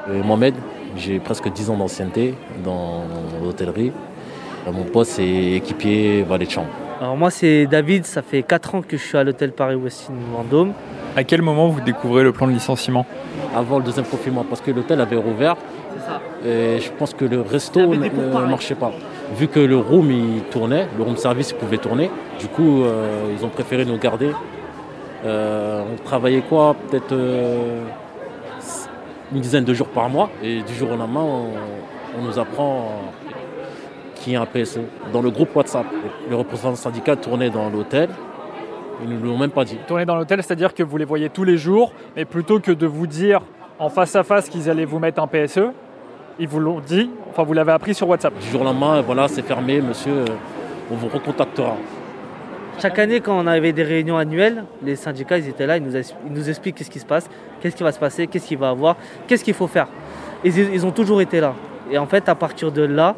Mohamed, 0.08 0.54
j'ai 0.96 1.18
presque 1.18 1.48
10 1.48 1.70
ans 1.70 1.76
d'ancienneté 1.76 2.34
dans 2.64 3.02
l'hôtellerie. 3.42 3.92
Mon 4.72 4.84
poste 4.84 5.12
c'est 5.12 5.52
équipier 5.52 6.22
valet 6.22 6.46
de 6.46 6.50
chambre. 6.50 6.85
Alors 7.00 7.16
moi 7.16 7.30
c'est 7.30 7.66
David, 7.66 8.06
ça 8.06 8.22
fait 8.22 8.42
4 8.42 8.74
ans 8.74 8.82
que 8.82 8.96
je 8.96 9.02
suis 9.02 9.18
à 9.18 9.24
l'hôtel 9.24 9.52
Paris-Westin 9.52 10.14
Vendôme. 10.34 10.72
À 11.14 11.24
quel 11.24 11.42
moment 11.42 11.68
vous 11.68 11.80
découvrez 11.82 12.22
le 12.22 12.32
plan 12.32 12.46
de 12.46 12.52
licenciement 12.52 13.04
Avant 13.54 13.78
le 13.78 13.84
deuxième 13.84 14.06
confinement, 14.06 14.44
parce 14.48 14.60
que 14.62 14.70
l'hôtel 14.70 15.00
avait 15.00 15.16
rouvert 15.16 15.56
C'est 15.94 16.06
ça. 16.06 16.20
et 16.48 16.80
je 16.80 16.90
pense 16.92 17.12
que 17.12 17.24
le 17.26 17.42
resto 17.42 17.80
ne 17.94 18.46
marchait 18.48 18.74
pas. 18.74 18.92
Vu 19.36 19.48
que 19.48 19.60
le 19.60 19.76
room 19.76 20.10
il 20.10 20.42
tournait, 20.50 20.86
le 20.96 21.02
room 21.02 21.16
service 21.16 21.50
il 21.50 21.56
pouvait 21.56 21.78
tourner, 21.78 22.10
du 22.38 22.46
coup 22.48 22.82
euh, 22.84 23.30
ils 23.38 23.44
ont 23.44 23.50
préféré 23.50 23.84
nous 23.84 23.98
garder. 23.98 24.30
Euh, 25.26 25.82
on 25.92 26.02
travaillait 26.02 26.42
quoi 26.42 26.76
Peut-être 26.88 27.12
euh, 27.12 27.82
une 29.34 29.40
dizaine 29.40 29.64
de 29.64 29.74
jours 29.74 29.88
par 29.88 30.08
mois 30.08 30.30
et 30.42 30.62
du 30.62 30.74
jour 30.74 30.92
au 30.92 30.96
lendemain 30.96 31.20
on, 31.22 31.48
on 32.18 32.22
nous 32.22 32.38
apprend 32.38 32.90
un 34.34 34.46
PSE. 34.46 34.80
Dans 35.12 35.22
le 35.22 35.30
groupe 35.30 35.54
WhatsApp, 35.54 35.86
le 36.28 36.34
représentant 36.34 36.74
syndical 36.74 37.18
tournait 37.18 37.50
dans 37.50 37.68
l'hôtel, 37.70 38.08
ils 39.02 39.08
ne 39.10 39.16
nous 39.18 39.26
l'ont 39.26 39.38
même 39.38 39.50
pas 39.50 39.64
dit. 39.64 39.78
Tourner 39.86 40.06
dans 40.06 40.16
l'hôtel, 40.16 40.42
c'est-à-dire 40.42 40.74
que 40.74 40.82
vous 40.82 40.96
les 40.96 41.04
voyez 41.04 41.28
tous 41.28 41.44
les 41.44 41.58
jours, 41.58 41.92
mais 42.16 42.24
plutôt 42.24 42.58
que 42.58 42.72
de 42.72 42.86
vous 42.86 43.06
dire 43.06 43.42
en 43.78 43.90
face 43.90 44.16
à 44.16 44.22
face 44.24 44.48
qu'ils 44.48 44.68
allaient 44.70 44.86
vous 44.86 44.98
mettre 44.98 45.22
un 45.22 45.26
PSE, 45.26 45.60
ils 46.38 46.48
vous 46.48 46.58
l'ont 46.60 46.80
dit, 46.80 47.10
enfin 47.30 47.42
vous 47.44 47.52
l'avez 47.52 47.72
appris 47.72 47.94
sur 47.94 48.08
WhatsApp. 48.08 48.34
Du 48.40 48.48
jour 48.48 48.62
au 48.62 48.64
lendemain, 48.64 49.00
voilà, 49.02 49.28
c'est 49.28 49.42
fermé, 49.42 49.80
monsieur, 49.80 50.12
euh, 50.12 50.24
on 50.90 50.94
vous 50.96 51.08
recontactera. 51.08 51.76
Chaque 52.78 52.98
année 52.98 53.20
quand 53.20 53.38
on 53.38 53.46
avait 53.46 53.72
des 53.72 53.82
réunions 53.82 54.18
annuelles, 54.18 54.64
les 54.82 54.96
syndicats 54.96 55.38
ils 55.38 55.48
étaient 55.48 55.66
là, 55.66 55.78
ils 55.78 55.82
nous, 55.82 55.96
as- 55.96 56.14
ils 56.26 56.32
nous 56.32 56.48
expliquent 56.48 56.74
qu'est-ce 56.76 56.90
qui 56.90 56.98
se 56.98 57.06
passe, 57.06 57.28
qu'est-ce 57.60 57.74
qui 57.76 57.82
va 57.82 57.92
se 57.92 57.98
passer, 57.98 58.26
qu'est-ce 58.26 58.46
qu'il 58.46 58.58
va 58.58 58.68
avoir, 58.68 58.96
qu'est-ce 59.26 59.42
qu'il 59.44 59.54
faut 59.54 59.66
faire. 59.66 59.88
Ils, 60.44 60.58
ils 60.58 60.84
ont 60.84 60.90
toujours 60.90 61.22
été 61.22 61.40
là. 61.40 61.54
Et 61.90 61.96
en 61.96 62.06
fait 62.06 62.28
à 62.28 62.34
partir 62.34 62.70
de 62.72 62.82
là, 62.82 63.14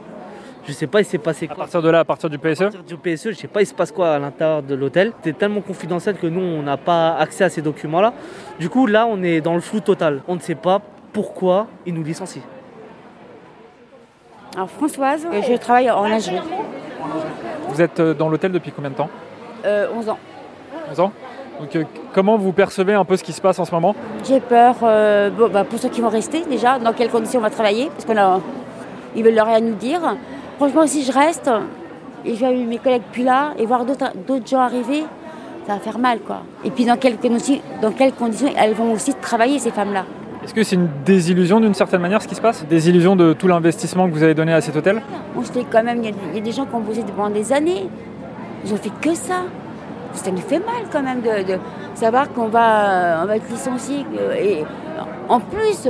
je 0.68 0.72
sais 0.74 0.86
pas 0.86 1.00
il 1.00 1.04
s'est 1.06 1.18
passé 1.18 1.46
À 1.50 1.54
quoi. 1.54 1.64
partir 1.64 1.80
de 1.82 1.88
là, 1.88 2.00
à 2.00 2.04
partir 2.04 2.28
du 2.30 2.36
À 2.36 2.38
PSE, 2.38 2.58
partir 2.58 2.82
du 2.84 2.96
PSE, 2.96 3.30
je 3.30 3.34
sais 3.34 3.48
pas 3.48 3.62
il 3.62 3.66
se 3.66 3.74
passe 3.74 3.90
quoi 3.90 4.10
à 4.14 4.18
l'intérieur 4.18 4.62
de 4.62 4.74
l'hôtel. 4.74 5.12
C'était 5.22 5.38
tellement 5.38 5.62
confidentiel 5.62 6.16
que 6.16 6.26
nous 6.26 6.40
on 6.40 6.62
n'a 6.62 6.76
pas 6.76 7.16
accès 7.16 7.44
à 7.44 7.48
ces 7.48 7.62
documents-là. 7.62 8.12
Du 8.60 8.68
coup 8.68 8.86
là 8.86 9.06
on 9.08 9.22
est 9.22 9.40
dans 9.40 9.54
le 9.54 9.60
flou 9.60 9.80
total. 9.80 10.22
On 10.28 10.34
ne 10.34 10.40
sait 10.40 10.54
pas 10.54 10.80
pourquoi 11.12 11.66
ils 11.86 11.94
nous 11.94 12.04
licencient. 12.04 12.42
Alors 14.54 14.70
Françoise, 14.70 15.26
et 15.32 15.42
je 15.42 15.54
travaille 15.56 15.90
en 15.90 16.06
lingerie. 16.06 16.40
vous 17.68 17.80
êtes 17.80 18.00
euh, 18.00 18.14
dans 18.14 18.28
l'hôtel 18.28 18.50
depuis 18.52 18.72
combien 18.72 18.90
de 18.90 18.96
temps 18.96 19.10
Euh, 19.64 19.86
11 19.94 20.08
ans. 20.10 20.18
11 20.90 21.00
ans 21.00 21.12
Donc 21.60 21.76
euh, 21.76 21.84
comment 22.12 22.36
vous 22.36 22.52
percevez 22.52 22.94
un 22.94 23.04
peu 23.04 23.16
ce 23.16 23.22
qui 23.24 23.32
se 23.32 23.40
passe 23.40 23.58
en 23.58 23.64
ce 23.64 23.72
moment 23.72 23.94
J'ai 24.26 24.40
peur 24.40 24.76
euh, 24.82 25.30
bon, 25.30 25.48
bah, 25.48 25.64
pour 25.64 25.78
ceux 25.78 25.88
qui 25.90 26.00
vont 26.00 26.08
rester 26.08 26.42
déjà, 26.44 26.78
dans 26.78 26.92
quelles 26.92 27.10
conditions 27.10 27.40
on 27.40 27.42
va 27.42 27.50
travailler, 27.50 27.86
parce 27.90 28.04
qu'on 28.04 28.16
a, 28.16 28.40
ils 29.14 29.22
veulent 29.22 29.38
rien 29.40 29.60
nous 29.60 29.74
dire. 29.74 30.00
Franchement, 30.58 30.86
si 30.86 31.04
je 31.04 31.12
reste 31.12 31.50
et 32.24 32.34
je 32.34 32.38
vois 32.40 32.50
mes 32.52 32.78
collègues 32.78 33.02
plus 33.12 33.22
là 33.24 33.52
et 33.58 33.64
voir 33.66 33.84
d'autres 33.84 34.46
gens 34.46 34.60
arriver, 34.60 35.04
ça 35.66 35.74
va 35.74 35.78
faire 35.80 35.98
mal 35.98 36.18
quoi. 36.20 36.42
Et 36.64 36.70
puis 36.70 36.84
dans 36.84 36.96
quelles 36.96 37.16
conditions, 37.16 37.60
dans 37.80 37.92
quelles 37.92 38.12
conditions 38.12 38.48
elles 38.56 38.74
vont 38.74 38.92
aussi 38.92 39.14
travailler 39.14 39.58
ces 39.58 39.70
femmes-là 39.70 40.04
Est-ce 40.42 40.52
que 40.54 40.62
c'est 40.64 40.74
une 40.76 40.88
désillusion 41.04 41.60
d'une 41.60 41.74
certaine 41.74 42.00
manière 42.00 42.20
ce 42.22 42.28
qui 42.28 42.34
se 42.34 42.40
passe? 42.40 42.64
Désillusion 42.68 43.14
de 43.16 43.32
tout 43.34 43.46
l'investissement 43.48 44.08
que 44.08 44.12
vous 44.12 44.22
avez 44.22 44.34
donné 44.34 44.52
à 44.52 44.60
cet 44.60 44.74
hôtel? 44.76 45.00
On 45.36 45.42
se 45.44 45.52
quand 45.70 45.82
même, 45.84 45.98
il 45.98 46.06
y, 46.06 46.08
a 46.08 46.12
des- 46.12 46.18
il 46.32 46.36
y 46.36 46.40
a 46.40 46.42
des 46.42 46.52
gens 46.52 46.64
qui 46.64 46.74
ont 46.74 46.80
bossé 46.80 47.04
pendant 47.16 47.30
des 47.30 47.52
années. 47.52 47.86
Ils 48.64 48.72
ont 48.72 48.76
fait 48.76 48.90
que 49.00 49.14
ça. 49.14 49.42
Ça 50.14 50.30
nous 50.32 50.38
fait 50.38 50.58
mal 50.58 50.84
quand 50.90 51.02
même 51.02 51.20
de, 51.20 51.52
de 51.52 51.58
savoir 51.94 52.32
qu'on 52.32 52.48
va, 52.48 53.20
on 53.22 53.26
va 53.26 53.36
être 53.36 53.48
licencié. 53.48 54.04
Et 54.40 54.64
en 55.28 55.38
plus, 55.38 55.88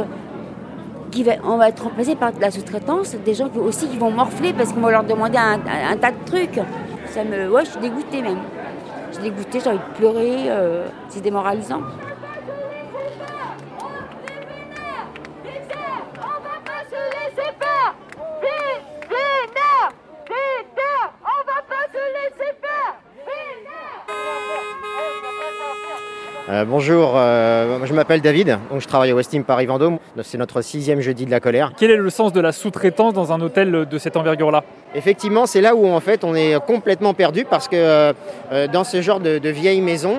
on 1.45 1.57
va 1.57 1.69
être 1.69 1.83
remplacé 1.85 2.15
par 2.15 2.33
de 2.33 2.41
la 2.41 2.51
sous-traitance, 2.51 3.15
des 3.25 3.35
gens 3.35 3.49
aussi 3.57 3.89
qui 3.89 3.97
vont 3.97 4.11
morfler 4.11 4.53
parce 4.53 4.73
qu'on 4.73 4.81
va 4.81 4.91
leur 4.91 5.05
demander 5.05 5.39
un 5.39 5.97
tas 5.97 6.11
de 6.13 6.25
trucs. 6.27 6.61
Ça 7.07 7.25
me, 7.25 7.51
ouais, 7.51 7.65
je 7.65 7.71
suis 7.71 7.81
dégoûtée 7.81 8.23
même. 8.23 8.39
Je 9.11 9.15
suis 9.15 9.31
dégoûtée, 9.31 9.61
j'ai 9.61 9.71
envie 9.71 9.79
de 9.79 9.97
pleurer. 9.97 10.37
euh, 10.49 10.87
c'est 11.09 11.23
démoralisant. 11.23 11.81
Euh, 26.51 26.65
bonjour, 26.65 27.13
euh, 27.15 27.85
je 27.85 27.93
m'appelle 27.93 28.23
David, 28.23 28.59
donc 28.71 28.81
je 28.81 28.89
travaille 28.89 29.13
au 29.13 29.17
Westin 29.17 29.43
Paris 29.43 29.67
Vendôme. 29.67 29.99
C'est 30.23 30.39
notre 30.39 30.63
sixième 30.63 31.01
jeudi 31.01 31.27
de 31.27 31.31
la 31.31 31.41
colère. 31.41 31.73
Quel 31.77 31.91
est 31.91 31.97
le 31.97 32.09
sens 32.09 32.33
de 32.33 32.41
la 32.41 32.53
sous-traitance 32.53 33.13
dans 33.13 33.33
un 33.35 33.41
hôtel 33.43 33.71
de 33.85 33.99
cette 33.99 34.17
envergure-là? 34.17 34.65
Effectivement, 34.95 35.45
c'est 35.45 35.61
là 35.61 35.75
où 35.75 35.87
en 35.87 36.01
fait 36.01 36.25
on 36.25 36.35
est 36.35 36.59
complètement 36.65 37.13
perdu 37.13 37.45
parce 37.45 37.69
que 37.69 37.77
euh, 37.77 38.67
dans 38.73 38.85
ce 38.85 39.03
genre 39.03 39.21
de, 39.21 39.37
de 39.37 39.49
vieilles 39.51 39.83
maisons, 39.83 40.17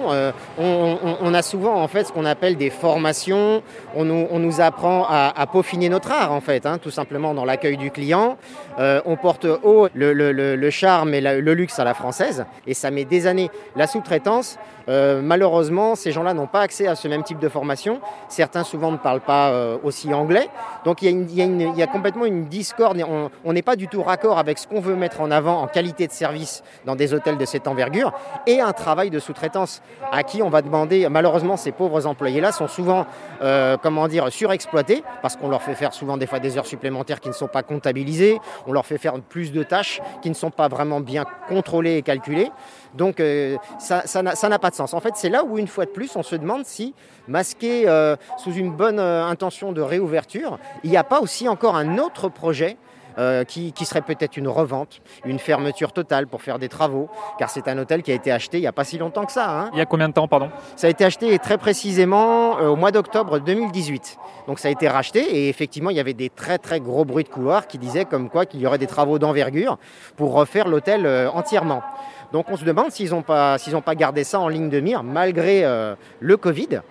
on, 0.60 0.64
on- 1.04 1.18
on 1.20 1.34
a 1.34 1.42
souvent 1.42 1.82
en 1.82 1.88
fait 1.88 2.04
ce 2.04 2.12
qu'on 2.14 2.26
appelle 2.26 2.56
des 2.58 2.70
formations. 2.70 3.64
On 3.96 4.06
nous, 4.06 4.28
on 4.30 4.38
nous 4.38 4.62
apprend 4.62 5.08
à, 5.10 5.34
à 5.36 5.48
peaufiner 5.48 5.90
notre 5.90 6.12
art 6.12 6.32
en 6.32 6.42
fait, 6.42 6.68
hein, 6.68 6.78
tout 6.78 6.92
simplement 6.92 7.34
dans 7.34 7.46
l'accueil 7.46 7.78
du 7.78 7.90
client. 7.90 8.38
On 8.78 9.16
porte 9.20 9.46
haut 9.64 9.88
le, 9.96 10.14
le- 10.14 10.32
le- 10.32 10.56
le 10.56 10.70
charme 10.70 11.16
et 11.16 11.22
la- 11.22 11.40
le 11.40 11.54
luxe 11.56 11.80
à 11.80 11.84
la 11.84 11.96
française 11.96 12.46
et 12.68 12.76
ça 12.76 12.92
met 12.92 13.06
des 13.06 13.26
années. 13.26 13.50
La 13.76 13.88
sous-traitance, 13.88 14.60
malheureusement, 14.88 15.96
ces 15.96 16.12
gens-là 16.20 16.34
n'ont 16.34 16.48
pas 16.48 16.62
accès 16.62 16.88
à 16.88 16.96
ce 16.96 17.08
même 17.08 17.24
type 17.24 17.40
de 17.40 17.50
formation. 17.50 18.00
Certains 18.28 18.64
souvent 18.64 18.92
ne 18.92 18.98
parlent 18.98 19.22
pas 19.22 19.50
euh, 19.50 19.78
aussi 19.84 20.14
anglais. 20.14 20.50
Donc 20.86 21.02
il 21.02 21.32
y, 21.32 21.84
a 21.84 21.88
complètement 21.88 22.26
une 22.26 22.46
discorde. 22.46 23.04
On 23.46 23.54
n'est 23.54 23.62
pas 23.62 23.76
du 23.76 23.88
tout 23.88 24.04
raccord 24.04 24.38
avec 24.38 24.58
ce 24.58 24.68
qu'on 24.68 24.80
veut 24.80 24.96
mettre 24.96 25.22
en 25.22 25.32
avant 25.32 25.62
en 25.62 25.68
qualité 25.68 26.08
de 26.08 26.12
service 26.12 26.64
dans 26.86 26.96
des 26.96 27.14
hôtels 27.14 27.38
de 27.38 27.46
cette 27.46 27.68
envergure 27.68 28.14
et 28.48 28.62
un 28.62 28.74
travail 28.74 29.10
de 29.10 29.20
sous-traitance 29.20 29.82
à 30.12 30.24
qui 30.24 30.42
on 30.42 30.50
va 30.50 30.62
demander. 30.62 31.08
Malheureusement, 31.10 31.58
ces 31.58 31.72
pauvres 31.72 32.06
employés-là 32.06 32.52
sont 32.52 32.68
souvent, 32.68 33.06
euh, 33.42 33.78
comment 33.82 34.08
dire, 34.08 34.32
surexploités 34.32 35.04
parce 35.22 35.36
qu'on 35.36 35.50
leur 35.50 35.62
fait 35.62 35.76
faire 35.76 35.94
souvent 35.94 36.18
des 36.18 36.28
fois 36.28 36.40
des 36.40 36.58
heures 36.58 36.66
supplémentaires 36.66 37.20
qui 37.20 37.30
ne 37.30 37.34
sont 37.34 37.48
pas 37.48 37.64
comptabilisées. 37.64 38.40
On 38.68 38.72
leur 38.72 38.86
fait 38.86 38.98
faire 38.98 39.14
plus 39.20 39.52
de 39.52 39.64
tâches 39.64 40.02
qui 40.22 40.30
ne 40.30 40.36
sont 40.36 40.52
pas 40.52 40.68
vraiment 40.68 41.00
bien 41.02 41.26
contrôlées 41.48 41.98
et 41.98 42.02
calculées. 42.02 42.52
Donc 42.94 43.20
euh, 43.20 43.58
ça 43.80 44.22
n'a 44.22 44.60
pas 44.60 44.70
de 44.70 44.76
sens. 44.76 44.94
En 44.94 45.00
fait, 45.00 45.14
c'est 45.16 45.30
là 45.30 45.44
où, 45.44 45.58
une 45.58 45.68
fois 45.68 45.86
de 45.86 45.92
plus, 45.92 46.09
on 46.16 46.24
se 46.24 46.36
demande 46.36 46.66
si, 46.66 46.94
masqué 47.28 47.84
euh, 47.88 48.16
sous 48.38 48.54
une 48.54 48.72
bonne 48.72 49.00
euh, 49.00 49.26
intention 49.26 49.72
de 49.72 49.82
réouverture, 49.82 50.60
il 50.84 50.90
n'y 50.90 50.98
a 50.98 51.04
pas 51.04 51.20
aussi 51.20 51.48
encore 51.48 51.76
un 51.76 51.98
autre 51.98 52.30
projet 52.30 52.78
euh, 53.18 53.44
qui, 53.44 53.74
qui 53.74 53.86
serait 53.86 54.02
peut-être 54.02 54.38
une 54.38 54.48
revente, 54.48 55.02
une 55.26 55.40
fermeture 55.40 55.92
totale 55.92 56.28
pour 56.28 56.42
faire 56.42 56.58
des 56.58 56.70
travaux, 56.70 57.10
car 57.38 57.50
c'est 57.50 57.68
un 57.68 57.78
hôtel 57.78 58.02
qui 58.02 58.12
a 58.12 58.14
été 58.14 58.32
acheté 58.32 58.60
il 58.60 58.62
n'y 58.62 58.68
a 58.68 58.72
pas 58.72 58.86
si 58.86 58.98
longtemps 58.98 59.26
que 59.26 59.32
ça. 59.32 59.50
hein. 59.50 59.70
Il 59.74 59.80
y 59.80 59.82
a 59.82 59.86
combien 59.86 60.08
de 60.08 60.14
temps, 60.14 60.28
pardon? 60.28 60.50
Ça 60.78 60.88
a 60.88 60.90
été 60.90 61.04
acheté 61.04 61.38
très 61.40 61.58
précisément 61.58 62.60
euh, 62.60 62.68
au 62.70 62.76
mois 62.78 62.92
d'octobre 62.92 63.40
2018. 63.40 64.18
Donc 64.48 64.60
ça 64.60 64.70
a 64.70 64.72
été 64.72 64.88
racheté 64.88 65.20
et 65.20 65.50
effectivement 65.50 65.90
il 65.90 65.98
y 65.98 66.00
avait 66.00 66.14
des 66.14 66.30
très 66.30 66.60
très 66.60 66.80
gros 66.80 67.04
bruits 67.04 67.24
de 67.26 67.30
couloir 67.30 67.68
qui 67.68 67.78
disaient 67.78 68.06
comme 68.06 68.30
quoi 68.30 68.46
qu'il 68.46 68.62
y 68.62 68.68
aurait 68.68 68.78
des 68.78 68.88
travaux 68.88 69.20
d'envergure 69.20 69.78
pour 70.16 70.34
refaire 70.34 70.68
l'hôtel 70.68 71.06
euh, 71.06 71.30
entièrement. 71.32 71.82
Donc 72.32 72.46
on 72.50 72.58
se 72.58 72.66
demande 72.66 72.92
s'ils 72.92 73.12
n'ont 73.12 73.22
pas, 73.22 73.58
pas 73.86 73.96
gardé 73.96 74.24
ça 74.24 74.40
en 74.40 74.48
ligne 74.48 74.70
de 74.70 74.80
mire 74.80 75.04
malgré 75.04 75.64
euh, 75.66 75.96
le 76.20 76.38
Covid. 76.38 76.82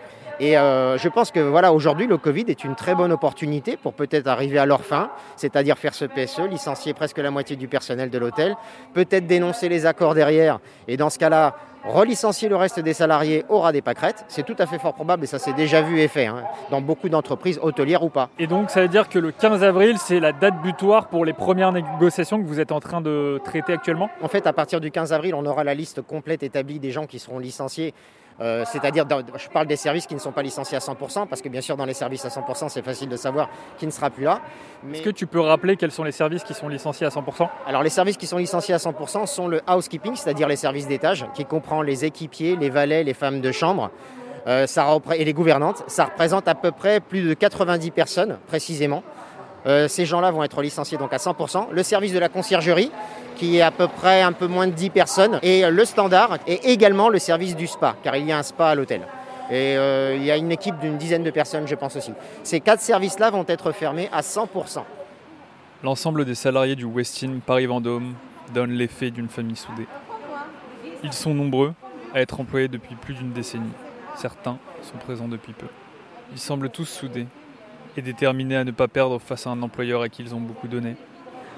Et 0.40 0.57
euh, 0.57 0.97
je 0.99 1.09
pense 1.09 1.33
que 1.33 1.40
voilà, 1.40 1.73
aujourd'hui, 1.73 2.07
le 2.07 2.16
Covid 2.16 2.45
est 2.47 2.62
une 2.62 2.76
très 2.76 2.95
bonne 2.95 3.11
opportunité 3.11 3.76
pour 3.76 3.92
peut-être 3.92 4.28
arriver 4.28 4.59
à 4.59 4.66
leur 4.66 4.85
fin, 4.85 5.11
c'est-à-dire 5.35 5.76
faire 5.78 5.95
ce 5.95 6.04
PSE, 6.04 6.42
licencier 6.49 6.95
presque 6.95 7.18
la 7.18 7.33
moitié 7.33 7.57
du 7.57 7.66
personnel 7.66 8.09
de 8.09 8.18
l'hôtel, 8.18 8.57
peut-être 8.95 9.26
dénoncer 9.26 9.68
les 9.68 9.85
accords 9.85 10.14
derrière, 10.14 10.61
et 10.87 10.97
dans 10.97 11.11
ce 11.11 11.18
cas-là, 11.18 11.57
relicencier 11.85 12.49
le 12.49 12.56
reste 12.56 12.80
des 12.80 12.92
salariés 12.92 13.44
aura 13.49 13.73
des 13.73 13.82
pâquerettes. 13.82 14.25
C'est 14.28 14.44
tout 14.44 14.56
à 14.58 14.66
fait 14.66 14.78
fort 14.78 14.94
probable, 14.94 15.25
et 15.25 15.26
ça 15.26 15.38
s'est 15.38 15.52
déjà 15.52 15.82
vu 15.82 16.00
et 16.00 16.08
fait, 16.08 16.26
hein, 16.26 16.44
dans 16.70 16.80
beaucoup 16.80 17.08
d'entreprises 17.08 17.58
hôtelières 17.62 18.02
ou 18.02 18.11
pas. 18.11 18.30
Et 18.38 18.47
donc 18.47 18.70
ça 18.70 18.82
veut 18.82 18.88
dire 18.88 19.08
que 19.08 19.18
le 19.18 19.32
15 19.32 19.62
avril, 19.62 19.97
c'est 19.99 20.20
la 20.20 20.32
date 20.32 20.61
butoir 20.62 21.08
pour 21.08 21.25
les 21.25 21.32
premières 21.32 21.73
négociations 21.73 22.40
que 22.40 22.47
vous 22.47 22.61
êtes 22.61 22.73
en 22.73 22.80
train 22.80 23.00
de 23.00 23.40
traiter 23.44 23.73
actuellement? 23.73 24.11
En 24.23 24.28
fait, 24.28 24.47
à 24.47 24.52
partir 24.52 24.80
du 24.80 24.90
15 24.90 25.12
avril, 25.12 25.35
on 25.35 25.47
aura 25.47 25.64
la 25.64 25.75
liste 25.75 26.02
complète 26.02 26.42
établie 26.42 26.78
des 26.78 26.90
gens 26.90 27.06
qui 27.06 27.18
seront 27.18 27.38
licenciés. 27.38 27.94
Euh, 28.40 28.64
C'est-à-dire, 28.66 29.04
je 29.37 29.49
parle 29.49 29.66
des 29.66 29.76
services 29.76 30.07
qui 30.07 30.14
ne 30.14 30.21
sont 30.21 30.33
pas 30.33 30.42
licenciés 30.42 30.76
à 30.76 30.80
100%, 30.80 31.26
parce 31.26 31.42
que 31.42 31.49
bien 31.49 31.61
sûr, 31.61 31.76
dans 31.76 31.85
les 31.85 31.95
services 31.95 32.25
à 32.25 32.28
100%, 32.28 32.68
c'est 32.68 32.83
facile 32.83 33.09
de 33.09 33.16
savoir 33.16 33.49
qui 33.78 33.87
ne 33.87 33.90
sera 33.90 34.11
plus 34.11 34.25
là. 34.25 34.40
Est-ce 34.92 35.02
que 35.02 35.11
tu 35.11 35.26
peux 35.26 35.40
rappeler 35.40 35.76
quels 35.76 35.90
sont 35.90 36.04
les 36.04 36.12
services 36.12 36.45
qui 36.45 36.54
sont 36.54 36.68
licenciés 36.68 37.07
à 37.07 37.11
100% 37.11 37.49
Alors 37.66 37.83
les 37.83 37.90
services 37.90 38.16
qui 38.16 38.26
sont 38.26 38.38
licenciés 38.38 38.75
à 38.75 38.78
100% 38.78 39.26
sont 39.26 39.49
le 39.49 39.61
housekeeping, 39.68 40.14
c'est-à-dire 40.14 40.49
les 40.49 40.57
services 40.57 40.87
d'étage, 40.87 41.26
qui 41.35 41.45
comprend 41.45 41.83
les 41.83 42.04
équipiers, 42.04 42.57
les 42.57 42.71
valets, 42.71 43.02
les 43.02 43.14
femmes 43.14 43.40
de 43.40 43.52
chambre 43.52 43.90
euh, 44.47 44.66
ça 44.66 44.87
et 45.14 45.25
les 45.25 45.33
gouvernantes. 45.33 45.85
Ça 45.88 46.07
représente 46.07 46.49
à 46.49 46.54
peu 46.54 46.71
près 46.71 47.00
plus 47.00 47.23
de 47.23 47.35
90 47.35 47.90
personnes 47.90 48.38
précisément. 48.47 49.02
Euh, 49.67 49.88
ces 49.88 50.07
gens-là 50.07 50.31
vont 50.31 50.43
être 50.43 50.62
licenciés 50.62 50.99
donc 50.99 51.12
à 51.12 51.17
100%. 51.17 51.69
Le 51.71 51.83
service 51.83 52.12
de 52.12 52.19
la 52.19 52.29
conciergerie, 52.29 52.91
qui 53.37 53.59
est 53.59 53.62
à 53.62 53.71
peu 53.71 53.88
près 53.88 54.23
un 54.23 54.33
peu 54.33 54.47
moins 54.47 54.67
de 54.67 54.73
10 54.73 54.91
personnes. 54.91 55.38
Et 55.43 55.65
euh, 55.65 55.71
le 55.71 55.85
standard, 55.85 56.38
et 56.47 56.71
également 56.71 57.09
le 57.09 57.19
service 57.19 57.57
du 57.57 57.67
spa, 57.67 57.97
car 58.03 58.17
il 58.17 58.27
y 58.27 58.33
a 58.33 58.38
un 58.38 58.43
spa 58.43 58.69
à 58.69 58.75
l'hôtel. 58.75 59.03
Et 59.50 59.77
euh, 59.77 60.15
il 60.17 60.25
y 60.25 60.31
a 60.31 60.37
une 60.37 60.53
équipe 60.53 60.79
d'une 60.79 60.99
dizaine 60.99 61.23
de 61.23 61.31
personnes, 61.31 61.67
je 61.67 61.75
pense 61.75 61.97
aussi. 61.97 62.12
Ces 62.43 62.61
quatre 62.61 62.81
services-là 62.81 63.31
vont 63.31 63.45
être 63.49 63.73
fermés 63.73 64.09
à 64.12 64.21
100%. 64.21 64.83
L'ensemble 65.83 66.25
des 66.25 66.35
salariés 66.35 66.77
du 66.77 66.85
Westin 66.85 67.38
Paris-Vendôme 67.45 68.15
donne 68.53 68.73
l'effet 68.73 69.11
d'une 69.11 69.29
famille 69.29 69.57
soudée. 69.57 69.87
Ils 71.03 71.12
sont 71.12 71.33
nombreux 71.33 71.73
à 72.15 72.21
être 72.21 72.41
employés 72.41 72.69
depuis 72.69 72.95
plus 72.95 73.15
d'une 73.15 73.33
décennie. 73.33 73.73
Certains 74.17 74.59
sont 74.83 74.99
présents 74.99 75.29
depuis 75.29 75.53
peu. 75.53 75.69
Ils 76.33 76.38
semblent 76.38 76.69
tous 76.69 76.87
soudés 76.87 77.27
et 77.99 78.02
déterminés 78.02 78.57
à 78.57 78.64
ne 78.64 78.71
pas 78.71 78.88
perdre 78.88 79.19
face 79.19 79.47
à 79.47 79.50
un 79.50 79.61
employeur 79.61 80.02
à 80.02 80.09
qui 80.09 80.23
ils 80.23 80.35
ont 80.35 80.40
beaucoup 80.40 80.69
donné. 80.69 80.95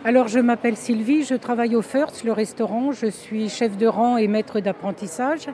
Alors, 0.04 0.28
je 0.28 0.38
m'appelle 0.38 0.76
Sylvie, 0.76 1.24
je 1.24 1.34
travaille 1.34 1.76
au 1.76 1.82
First, 1.82 2.24
le 2.24 2.32
restaurant. 2.32 2.90
Je 2.92 3.06
suis 3.06 3.50
chef 3.50 3.76
de 3.76 3.86
rang 3.86 4.16
et 4.16 4.26
maître 4.26 4.60
d'apprentissage. 4.60 5.48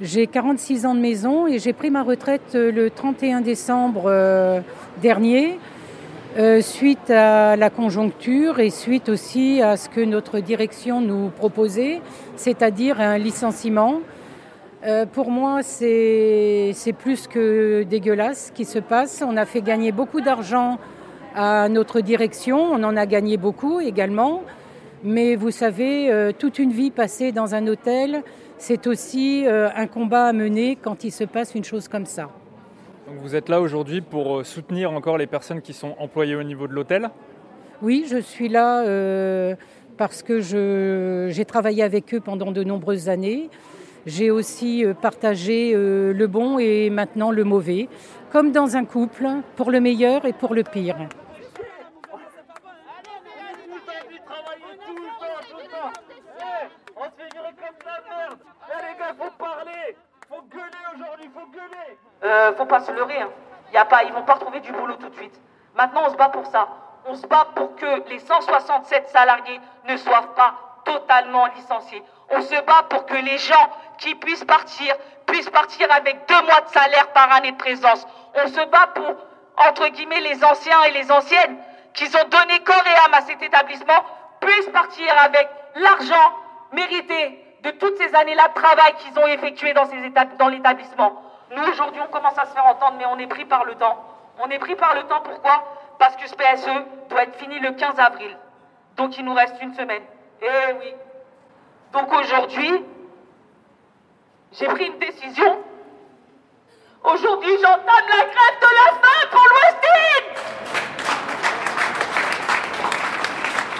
J'ai 0.00 0.26
46 0.26 0.86
ans 0.86 0.94
de 0.94 1.00
maison 1.00 1.46
et 1.46 1.58
j'ai 1.58 1.74
pris 1.74 1.90
ma 1.90 2.02
retraite 2.02 2.54
euh, 2.54 2.72
le 2.72 2.90
31 2.90 3.42
décembre 3.42 4.04
euh, 4.06 4.60
dernier, 5.02 5.58
euh, 6.36 6.62
suite 6.62 7.10
à 7.10 7.54
la 7.54 7.70
conjoncture 7.70 8.58
et 8.58 8.70
suite 8.70 9.08
aussi 9.08 9.62
à 9.62 9.76
ce 9.76 9.88
que 9.88 10.00
notre 10.00 10.40
direction 10.40 11.00
nous 11.00 11.28
proposait, 11.28 12.00
c'est-à-dire 12.34 13.00
un 13.00 13.18
licenciement. 13.18 14.00
Euh, 14.84 15.06
pour 15.06 15.30
moi, 15.30 15.62
c'est 15.62 16.74
plus 16.98 17.26
que 17.26 17.84
dégueulasse 17.84 18.48
ce 18.48 18.52
qui 18.52 18.66
se 18.66 18.78
passe. 18.78 19.24
On 19.26 19.36
a 19.38 19.46
fait 19.46 19.62
gagner 19.62 19.92
beaucoup 19.92 20.20
d'argent 20.20 20.78
à 21.34 21.68
notre 21.70 22.00
direction, 22.00 22.58
on 22.58 22.82
en 22.84 22.96
a 22.96 23.06
gagné 23.06 23.38
beaucoup 23.38 23.80
également. 23.80 24.42
Mais 25.02 25.36
vous 25.36 25.50
savez, 25.50 26.12
euh, 26.12 26.32
toute 26.38 26.58
une 26.58 26.70
vie 26.70 26.90
passée 26.90 27.32
dans 27.32 27.54
un 27.54 27.66
hôtel, 27.66 28.22
c'est 28.58 28.86
aussi 28.86 29.44
euh, 29.46 29.68
un 29.74 29.86
combat 29.86 30.26
à 30.26 30.32
mener 30.32 30.76
quand 30.76 31.02
il 31.02 31.10
se 31.10 31.24
passe 31.24 31.54
une 31.54 31.64
chose 31.64 31.88
comme 31.88 32.06
ça. 32.06 32.28
Donc 33.06 33.16
vous 33.22 33.34
êtes 33.34 33.48
là 33.48 33.60
aujourd'hui 33.60 34.02
pour 34.02 34.44
soutenir 34.44 34.92
encore 34.92 35.18
les 35.18 35.26
personnes 35.26 35.62
qui 35.62 35.72
sont 35.72 35.94
employées 35.98 36.36
au 36.36 36.42
niveau 36.42 36.66
de 36.66 36.72
l'hôtel? 36.72 37.10
Oui, 37.82 38.06
je 38.08 38.18
suis 38.18 38.48
là 38.48 38.84
parce 39.96 40.22
que 40.22 40.40
j'ai 40.40 41.44
travaillé 41.44 41.82
avec 41.82 42.14
eux 42.14 42.20
pendant 42.20 42.52
de 42.52 42.64
nombreuses 42.64 43.08
années. 43.08 43.50
J'ai 44.06 44.30
aussi 44.30 44.84
euh, 44.84 44.92
partagé 44.92 45.72
euh, 45.74 46.12
le 46.12 46.26
bon 46.26 46.58
et 46.58 46.90
maintenant 46.90 47.30
le 47.30 47.42
mauvais, 47.42 47.88
comme 48.30 48.52
dans 48.52 48.76
un 48.76 48.84
couple, 48.84 49.26
pour 49.56 49.70
le 49.70 49.80
meilleur 49.80 50.26
et 50.26 50.34
pour 50.34 50.54
le 50.54 50.62
pire. 50.62 50.96
Euh, 62.24 62.52
faut 62.54 62.66
pas 62.66 62.80
se 62.80 62.92
leurrer. 62.92 63.20
Hein. 63.20 63.30
Y 63.72 64.06
ils 64.06 64.12
vont 64.12 64.22
pas 64.22 64.34
retrouver 64.34 64.60
du 64.60 64.72
boulot 64.72 64.96
tout 64.96 65.08
de 65.08 65.14
suite. 65.14 65.40
Maintenant, 65.74 66.02
on 66.06 66.10
se 66.10 66.16
bat 66.16 66.28
pour 66.28 66.46
ça. 66.46 66.68
On 67.06 67.14
se 67.14 67.26
bat 67.26 67.48
pour 67.54 67.74
que 67.76 68.08
les 68.10 68.18
167 68.18 69.08
salariés 69.08 69.60
ne 69.88 69.96
soient 69.96 70.34
pas 70.34 70.73
totalement 70.84 71.46
licenciés. 71.56 72.02
On 72.30 72.40
se 72.40 72.60
bat 72.62 72.84
pour 72.88 73.06
que 73.06 73.14
les 73.16 73.38
gens 73.38 73.68
qui 73.98 74.14
puissent 74.14 74.44
partir 74.44 74.94
puissent 75.26 75.50
partir 75.50 75.86
avec 75.92 76.26
deux 76.28 76.42
mois 76.42 76.60
de 76.60 76.68
salaire 76.68 77.08
par 77.12 77.32
année 77.32 77.52
de 77.52 77.56
présence. 77.56 78.06
On 78.34 78.46
se 78.48 78.64
bat 78.66 78.88
pour, 78.94 79.14
entre 79.68 79.88
guillemets, 79.88 80.20
les 80.20 80.44
anciens 80.44 80.82
et 80.84 80.90
les 80.92 81.10
anciennes 81.10 81.56
qui 81.94 82.04
ont 82.04 82.28
donné 82.28 82.58
corps 82.64 82.84
et 82.86 83.06
âme 83.06 83.14
à 83.14 83.20
cet 83.22 83.42
établissement 83.42 84.04
puissent 84.40 84.68
partir 84.70 85.06
avec 85.22 85.48
l'argent 85.76 86.32
mérité 86.72 87.40
de 87.62 87.70
toutes 87.70 87.96
ces 87.96 88.14
années-là 88.14 88.48
de 88.48 88.54
travail 88.54 88.94
qu'ils 88.98 89.18
ont 89.18 89.26
effectué 89.26 89.72
dans, 89.72 89.86
ces 89.86 89.96
étab- 89.96 90.36
dans 90.36 90.48
l'établissement. 90.48 91.22
Nous, 91.56 91.62
aujourd'hui, 91.68 92.00
on 92.06 92.10
commence 92.12 92.36
à 92.38 92.44
se 92.46 92.52
faire 92.52 92.66
entendre, 92.66 92.96
mais 92.98 93.06
on 93.06 93.18
est 93.18 93.26
pris 93.26 93.44
par 93.44 93.64
le 93.64 93.74
temps. 93.76 93.96
On 94.40 94.48
est 94.50 94.58
pris 94.58 94.74
par 94.74 94.94
le 94.94 95.04
temps, 95.04 95.20
pourquoi? 95.22 95.62
Parce 95.98 96.16
que 96.16 96.28
ce 96.28 96.34
PSE 96.34 96.68
doit 97.08 97.22
être 97.22 97.36
fini 97.36 97.58
le 97.60 97.70
15 97.72 97.98
avril. 98.00 98.36
Donc, 98.96 99.16
il 99.16 99.24
nous 99.24 99.34
reste 99.34 99.54
une 99.62 99.72
semaine. 99.74 100.02
Eh 100.46 100.72
oui. 100.78 100.94
Donc, 101.94 102.12
aujourd'hui, 102.12 102.84
j'ai 104.52 104.66
pris 104.66 104.86
une 104.86 104.98
décision. 104.98 105.58
Aujourd'hui, 107.02 107.56
j'entame 107.62 108.08
la 108.08 108.24
grève 108.24 108.58
de 108.60 108.66
la 108.66 108.92
faim 109.00 109.28
pour 109.30 109.40
l'Ouestine 109.48 110.28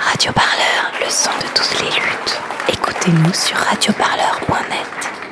Radio 0.01 0.33
Parleur, 0.33 0.93
le 1.01 1.11
son 1.11 1.33
de 1.33 1.49
toutes 1.55 1.81
les 1.81 2.01
luttes. 2.01 2.41
Écoutez-nous 2.69 3.35
sur 3.35 3.59
radioparleur.net. 3.59 5.24